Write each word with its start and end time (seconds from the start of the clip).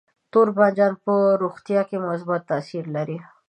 تور 0.31 0.47
بانجان 0.57 0.93
په 1.03 1.13
روغتیا 1.41 1.81
کې 1.89 1.97
مثبت 2.09 2.41
تاثیر 2.51 2.85
لري. 2.95 3.17